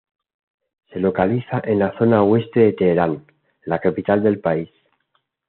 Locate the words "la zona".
1.77-2.23